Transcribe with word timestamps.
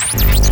Thank 0.00 0.42
you. 0.42 0.47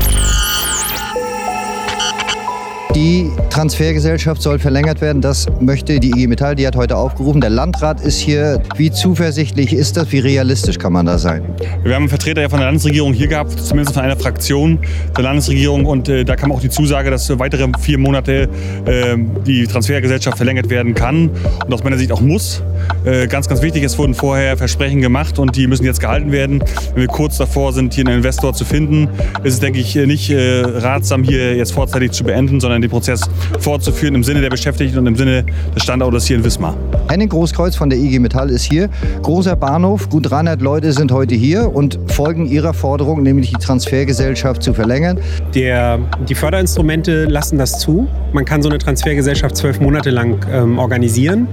Die 2.96 3.30
Transfergesellschaft 3.50 4.40
soll 4.40 4.58
verlängert 4.58 5.02
werden. 5.02 5.20
Das 5.20 5.44
möchte 5.60 6.00
die 6.00 6.12
IG 6.12 6.28
Metall. 6.28 6.56
Die 6.56 6.66
hat 6.66 6.76
heute 6.76 6.96
aufgerufen. 6.96 7.42
Der 7.42 7.50
Landrat 7.50 8.00
ist 8.00 8.18
hier. 8.18 8.62
Wie 8.76 8.90
zuversichtlich 8.90 9.74
ist 9.74 9.98
das? 9.98 10.12
Wie 10.12 10.18
realistisch 10.18 10.78
kann 10.78 10.94
man 10.94 11.04
da 11.04 11.18
sein? 11.18 11.44
Wir 11.82 11.94
haben 11.94 12.04
einen 12.04 12.08
Vertreter 12.08 12.48
von 12.48 12.58
der 12.58 12.68
Landesregierung 12.68 13.12
hier 13.12 13.26
gehabt, 13.26 13.60
zumindest 13.60 13.92
von 13.92 14.02
einer 14.02 14.16
Fraktion 14.16 14.78
der 15.14 15.24
Landesregierung. 15.24 15.84
Und 15.84 16.08
äh, 16.08 16.24
da 16.24 16.36
kam 16.36 16.50
auch 16.50 16.60
die 16.62 16.70
Zusage, 16.70 17.10
dass 17.10 17.26
für 17.26 17.38
weitere 17.38 17.68
vier 17.78 17.98
Monate 17.98 18.48
äh, 18.86 19.18
die 19.46 19.66
Transfergesellschaft 19.66 20.38
verlängert 20.38 20.70
werden 20.70 20.94
kann 20.94 21.28
und 21.66 21.74
aus 21.74 21.84
meiner 21.84 21.98
Sicht 21.98 22.12
auch 22.12 22.22
muss. 22.22 22.62
Äh, 23.04 23.26
ganz, 23.26 23.46
ganz 23.46 23.60
wichtig, 23.60 23.84
es 23.84 23.98
wurden 23.98 24.14
vorher 24.14 24.56
Versprechen 24.56 25.02
gemacht 25.02 25.38
und 25.38 25.54
die 25.54 25.66
müssen 25.66 25.84
jetzt 25.84 26.00
gehalten 26.00 26.32
werden. 26.32 26.64
Wenn 26.94 27.02
wir 27.02 27.08
kurz 27.08 27.36
davor 27.36 27.74
sind, 27.74 27.92
hier 27.92 28.06
einen 28.06 28.16
Investor 28.16 28.54
zu 28.54 28.64
finden, 28.64 29.10
ist 29.44 29.52
es, 29.52 29.60
denke 29.60 29.80
ich, 29.80 29.94
nicht 29.96 30.30
äh, 30.30 30.62
ratsam, 30.62 31.24
hier 31.24 31.56
jetzt 31.56 31.72
vorzeitig 31.72 32.12
zu 32.12 32.24
beenden, 32.24 32.58
sondern 32.58 32.85
den 32.86 32.90
Prozess 32.90 33.20
fortzuführen 33.60 34.14
im 34.14 34.24
Sinne 34.24 34.40
der 34.40 34.50
Beschäftigten 34.50 34.98
und 34.98 35.06
im 35.06 35.16
Sinne 35.16 35.44
des 35.74 35.82
Standortes 35.82 36.26
hier 36.26 36.36
in 36.36 36.44
Wismar. 36.44 36.76
Henning 37.08 37.28
Großkreuz 37.28 37.76
von 37.76 37.90
der 37.90 37.98
IG 37.98 38.18
Metall 38.18 38.50
ist 38.50 38.64
hier. 38.64 38.88
Großer 39.22 39.56
Bahnhof, 39.56 40.08
gut 40.08 40.30
300 40.30 40.60
Leute 40.60 40.92
sind 40.92 41.12
heute 41.12 41.34
hier 41.34 41.74
und 41.74 41.98
folgen 42.08 42.46
ihrer 42.46 42.74
Forderung, 42.74 43.22
nämlich 43.22 43.50
die 43.50 43.62
Transfergesellschaft 43.62 44.62
zu 44.62 44.74
verlängern. 44.74 45.18
Der, 45.54 45.98
die 46.28 46.34
Förderinstrumente 46.34 47.24
lassen 47.24 47.58
das 47.58 47.78
zu. 47.78 48.08
Man 48.32 48.44
kann 48.44 48.62
so 48.62 48.68
eine 48.68 48.78
Transfergesellschaft 48.78 49.56
zwölf 49.56 49.80
Monate 49.80 50.10
lang 50.10 50.44
ähm, 50.52 50.78
organisieren. 50.78 51.48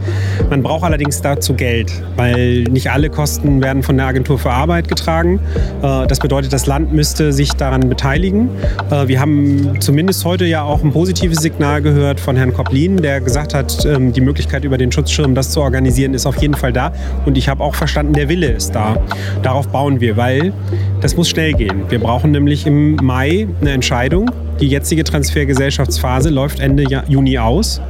Man 0.50 0.64
braucht 0.64 0.84
allerdings 0.84 1.22
dazu 1.22 1.54
Geld, 1.54 1.92
weil 2.16 2.64
nicht 2.64 2.92
alle 2.92 3.10
Kosten 3.10 3.62
werden 3.62 3.84
von 3.84 3.98
der 3.98 4.08
Agentur 4.08 4.38
für 4.38 4.52
Arbeit 4.52 4.88
getragen. 4.88 5.40
Äh, 5.82 6.08
das 6.08 6.20
bedeutet, 6.20 6.52
das 6.52 6.66
Land 6.66 6.94
müsste 6.94 7.32
sich 7.32 7.54
daran 7.54 7.88
beteiligen. 7.90 8.50
Äh, 8.90 9.08
wir 9.08 9.20
haben 9.20 9.80
zumindest 9.80 10.26
heute 10.26 10.46
ja 10.46 10.64
auch 10.64 10.84
ein 10.84 10.92
positives 10.92 11.23
Signal 11.32 11.82
gehört 11.82 12.20
von 12.20 12.36
Herrn 12.36 12.54
Koplin, 12.54 12.98
der 12.98 13.22
gesagt 13.22 13.54
hat, 13.54 13.86
ähm, 13.86 14.12
die 14.12 14.20
Möglichkeit 14.20 14.66
über 14.66 14.78
den 14.78 14.92
Schutzschirm, 14.92 15.36
das 15.36 15.52
zu 15.52 15.62
organisieren, 15.62 16.14
ist 16.14 16.26
auf 16.26 16.42
jeden 16.42 16.56
Fall 16.56 16.74
da. 16.74 16.92
Und 17.26 17.38
ich 17.38 17.48
habe 17.48 17.64
auch 17.64 17.76
verstanden, 17.76 18.14
der 18.14 18.28
Wille 18.28 18.48
ist 18.48 18.76
da. 18.76 18.98
Darauf 19.42 19.70
bauen 19.70 20.02
wir, 20.02 20.18
weil 20.18 20.52
das 21.00 21.16
muss 21.16 21.30
schnell 21.30 21.54
gehen. 21.54 21.84
Wir 21.90 22.00
brauchen 22.00 22.32
nämlich 22.32 22.66
im 22.68 22.96
Mai 22.98 23.48
eine 23.62 23.72
Entscheidung. 23.72 24.30
Die 24.60 24.68
jetzige 24.68 25.04
Transfergesellschaftsphase 25.04 26.30
läuft 26.30 26.60
Ende 26.60 26.84
Juni 27.08 27.38
aus 27.38 27.82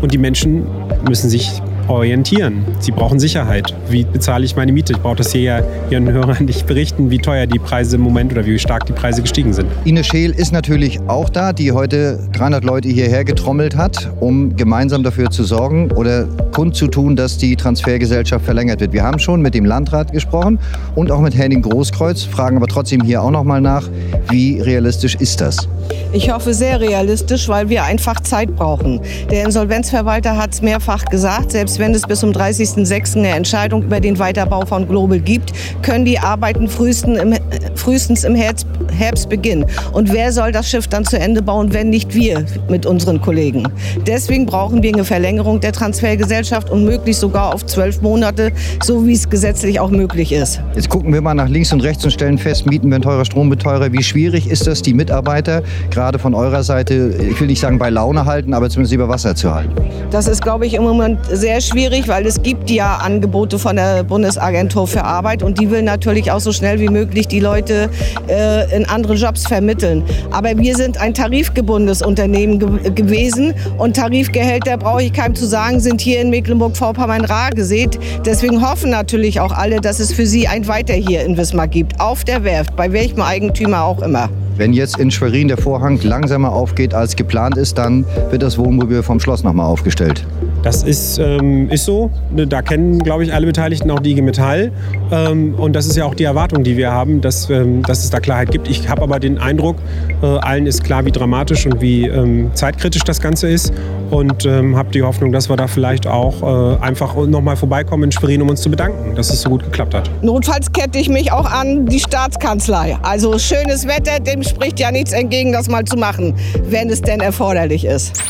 und 0.00 0.12
die 0.12 0.18
Menschen 0.18 0.66
müssen 1.08 1.28
sich 1.28 1.60
orientieren. 1.88 2.64
Sie 2.80 2.92
brauchen 2.92 3.18
Sicherheit. 3.18 3.74
Wie 3.88 4.04
bezahle 4.04 4.44
ich 4.44 4.56
meine 4.56 4.72
Miete? 4.72 4.92
Ich 4.92 5.00
brauche 5.00 5.16
das 5.16 5.32
hier 5.32 5.42
ja 5.42 5.62
Ihren 5.90 6.10
Hörern 6.10 6.44
nicht 6.44 6.66
berichten, 6.66 7.10
wie 7.10 7.18
teuer 7.18 7.46
die 7.46 7.58
Preise 7.58 7.96
im 7.96 8.02
Moment 8.02 8.32
oder 8.32 8.44
wie 8.44 8.58
stark 8.58 8.86
die 8.86 8.92
Preise 8.92 9.22
gestiegen 9.22 9.52
sind. 9.52 9.68
Ines 9.84 10.06
Scheel 10.06 10.32
ist 10.32 10.52
natürlich 10.52 11.00
auch 11.06 11.28
da, 11.28 11.52
die 11.52 11.72
heute 11.72 12.18
300 12.32 12.64
Leute 12.64 12.88
hierher 12.88 13.24
getrommelt 13.24 13.76
hat, 13.76 14.10
um 14.20 14.56
gemeinsam 14.56 15.02
dafür 15.02 15.30
zu 15.30 15.44
sorgen 15.44 15.90
oder 15.92 16.26
kundzutun, 16.52 17.16
dass 17.16 17.38
die 17.38 17.56
Transfergesellschaft 17.56 18.44
verlängert 18.44 18.80
wird. 18.80 18.92
Wir 18.92 19.02
haben 19.02 19.18
schon 19.18 19.42
mit 19.42 19.54
dem 19.54 19.64
Landrat 19.64 20.12
gesprochen 20.12 20.58
und 20.94 21.10
auch 21.10 21.20
mit 21.20 21.36
Henning 21.36 21.62
Großkreuz, 21.62 22.24
fragen 22.24 22.56
aber 22.56 22.66
trotzdem 22.66 23.02
hier 23.02 23.22
auch 23.22 23.30
noch 23.30 23.44
mal 23.44 23.60
nach, 23.60 23.88
wie 24.30 24.60
realistisch 24.60 25.14
ist 25.16 25.40
das? 25.40 25.68
Ich 26.12 26.30
hoffe 26.30 26.54
sehr 26.54 26.80
realistisch, 26.80 27.48
weil 27.48 27.68
wir 27.68 27.84
einfach 27.84 28.20
Zeit 28.20 28.56
brauchen. 28.56 29.00
Der 29.30 29.44
Insolvenzverwalter 29.44 30.36
hat 30.36 30.54
es 30.54 30.62
mehrfach 30.62 31.04
gesagt, 31.04 31.52
selbst 31.52 31.75
wenn 31.78 31.94
es 31.94 32.02
bis 32.02 32.20
zum 32.20 32.30
30.06. 32.30 33.16
eine 33.16 33.28
Entscheidung 33.28 33.82
über 33.82 34.00
den 34.00 34.18
Weiterbau 34.18 34.64
von 34.66 34.88
Global 34.88 35.18
gibt, 35.18 35.52
können 35.82 36.04
die 36.04 36.18
Arbeiten 36.18 36.68
frühestens 36.68 37.18
im, 37.18 37.34
frühestens 37.74 38.24
im 38.24 38.34
Herbst, 38.34 38.66
Herbst 38.96 39.28
beginnen. 39.28 39.66
Und 39.92 40.12
wer 40.12 40.32
soll 40.32 40.52
das 40.52 40.68
Schiff 40.68 40.88
dann 40.88 41.04
zu 41.04 41.18
Ende 41.18 41.42
bauen, 41.42 41.72
wenn 41.72 41.90
nicht 41.90 42.14
wir 42.14 42.44
mit 42.68 42.86
unseren 42.86 43.20
Kollegen? 43.20 43.64
Deswegen 44.06 44.46
brauchen 44.46 44.82
wir 44.82 44.92
eine 44.92 45.04
Verlängerung 45.04 45.60
der 45.60 45.72
Transfergesellschaft 45.72 46.70
und 46.70 46.84
möglichst 46.84 47.20
sogar 47.20 47.54
auf 47.54 47.66
zwölf 47.66 48.02
Monate, 48.02 48.52
so 48.82 49.06
wie 49.06 49.12
es 49.12 49.28
gesetzlich 49.28 49.80
auch 49.80 49.90
möglich 49.90 50.32
ist. 50.32 50.60
Jetzt 50.74 50.88
gucken 50.88 51.12
wir 51.12 51.20
mal 51.20 51.34
nach 51.34 51.48
links 51.48 51.72
und 51.72 51.82
rechts 51.82 52.04
und 52.04 52.10
stellen 52.10 52.38
fest, 52.38 52.66
Mieten 52.66 52.90
werden 52.90 53.02
teurer, 53.02 53.24
Strom 53.24 53.50
wird 53.50 53.62
teurer. 53.62 53.92
Wie 53.92 54.02
schwierig 54.02 54.48
ist 54.48 54.66
das, 54.66 54.82
die 54.82 54.94
Mitarbeiter 54.94 55.62
gerade 55.90 56.18
von 56.18 56.34
eurer 56.34 56.62
Seite, 56.62 57.14
ich 57.18 57.40
will 57.40 57.46
nicht 57.46 57.60
sagen 57.60 57.78
bei 57.78 57.90
Laune 57.90 58.24
halten, 58.24 58.54
aber 58.54 58.70
zumindest 58.70 58.94
über 58.94 59.08
Wasser 59.08 59.34
zu 59.34 59.54
halten? 59.54 59.72
Das 60.10 60.28
ist, 60.28 60.42
glaube 60.42 60.66
ich, 60.66 60.74
im 60.74 60.82
Moment 60.82 61.18
sehr 61.30 61.60
schwierig, 61.66 62.08
weil 62.08 62.26
es 62.26 62.42
gibt 62.42 62.70
ja 62.70 62.96
Angebote 62.96 63.58
von 63.58 63.76
der 63.76 64.04
Bundesagentur 64.04 64.86
für 64.86 65.04
Arbeit 65.04 65.42
und 65.42 65.60
die 65.60 65.70
will 65.70 65.82
natürlich 65.82 66.30
auch 66.30 66.40
so 66.40 66.52
schnell 66.52 66.80
wie 66.80 66.88
möglich 66.88 67.28
die 67.28 67.40
Leute 67.40 67.90
äh, 68.28 68.74
in 68.76 68.86
andere 68.86 69.14
Jobs 69.14 69.46
vermitteln. 69.46 70.04
Aber 70.30 70.56
wir 70.56 70.76
sind 70.76 70.98
ein 70.98 71.14
tarifgebundenes 71.14 72.02
Unternehmen 72.02 72.58
ge 72.58 72.90
gewesen 72.90 73.54
und 73.78 73.96
Tarifgehälter, 73.96 74.76
brauche 74.76 75.02
ich 75.02 75.12
keinem 75.12 75.34
zu 75.34 75.46
sagen, 75.46 75.80
sind 75.80 76.00
hier 76.00 76.20
in 76.20 76.30
Mecklenburg-Vorpommern 76.30 77.24
rar 77.24 77.50
gesät. 77.50 77.98
Deswegen 78.24 78.66
hoffen 78.66 78.90
natürlich 78.90 79.40
auch 79.40 79.52
alle, 79.52 79.80
dass 79.80 80.00
es 80.00 80.12
für 80.12 80.26
sie 80.26 80.48
ein 80.48 80.68
Weiter 80.68 80.94
hier 80.94 81.24
in 81.24 81.36
Wismar 81.36 81.68
gibt, 81.68 82.00
auf 82.00 82.24
der 82.24 82.44
Werft, 82.44 82.76
bei 82.76 82.92
welchem 82.92 83.22
Eigentümer 83.22 83.82
auch 83.84 84.02
immer. 84.02 84.28
Wenn 84.56 84.72
jetzt 84.72 84.98
in 84.98 85.10
Schwerin 85.10 85.48
der 85.48 85.58
Vorhang 85.58 86.00
langsamer 86.02 86.50
aufgeht 86.50 86.94
als 86.94 87.14
geplant 87.14 87.58
ist, 87.58 87.76
dann 87.76 88.06
wird 88.30 88.42
das 88.42 88.56
Wohnmobil 88.56 89.02
vom 89.02 89.20
Schloss 89.20 89.42
nochmal 89.42 89.66
aufgestellt. 89.66 90.24
Das 90.66 90.82
ist, 90.82 91.18
ähm, 91.18 91.70
ist 91.70 91.84
so. 91.84 92.10
Da 92.34 92.60
kennen, 92.60 92.98
glaube 92.98 93.22
ich, 93.22 93.32
alle 93.32 93.46
Beteiligten 93.46 93.88
auch 93.88 94.00
die 94.00 94.10
IG 94.10 94.22
Metall. 94.22 94.72
Ähm, 95.12 95.54
und 95.54 95.74
das 95.74 95.86
ist 95.86 95.96
ja 95.96 96.04
auch 96.04 96.14
die 96.16 96.24
Erwartung, 96.24 96.64
die 96.64 96.76
wir 96.76 96.90
haben, 96.90 97.20
dass, 97.20 97.48
ähm, 97.50 97.84
dass 97.84 98.02
es 98.02 98.10
da 98.10 98.18
Klarheit 98.18 98.50
gibt. 98.50 98.66
Ich 98.66 98.88
habe 98.88 99.02
aber 99.02 99.20
den 99.20 99.38
Eindruck, 99.38 99.76
äh, 100.24 100.26
allen 100.26 100.66
ist 100.66 100.82
klar, 100.82 101.04
wie 101.04 101.12
dramatisch 101.12 101.66
und 101.66 101.80
wie 101.80 102.08
ähm, 102.08 102.50
zeitkritisch 102.54 103.04
das 103.04 103.20
Ganze 103.20 103.48
ist. 103.48 103.72
Und 104.10 104.44
ähm, 104.44 104.74
habe 104.74 104.90
die 104.90 105.04
Hoffnung, 105.04 105.30
dass 105.30 105.48
wir 105.48 105.56
da 105.56 105.68
vielleicht 105.68 106.08
auch 106.08 106.42
äh, 106.42 106.82
einfach 106.82 107.14
nochmal 107.14 107.54
vorbeikommen 107.54 108.02
in 108.02 108.10
Schwerin, 108.10 108.42
um 108.42 108.48
uns 108.48 108.60
zu 108.60 108.68
bedanken, 108.68 109.14
dass 109.14 109.30
es 109.30 109.42
so 109.42 109.50
gut 109.50 109.62
geklappt 109.62 109.94
hat. 109.94 110.10
Notfalls 110.22 110.72
kette 110.72 110.98
ich 110.98 111.08
mich 111.08 111.30
auch 111.30 111.48
an 111.48 111.86
die 111.86 112.00
Staatskanzlei. 112.00 112.98
Also 113.02 113.38
schönes 113.38 113.86
Wetter, 113.86 114.18
dem 114.18 114.42
spricht 114.42 114.80
ja 114.80 114.90
nichts 114.90 115.12
entgegen, 115.12 115.52
das 115.52 115.68
mal 115.68 115.84
zu 115.84 115.96
machen, 115.96 116.34
wenn 116.64 116.90
es 116.90 117.02
denn 117.02 117.20
erforderlich 117.20 117.84
ist. 117.84 118.20